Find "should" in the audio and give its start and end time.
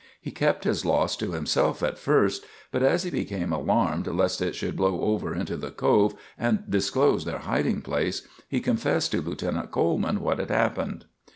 4.55-4.75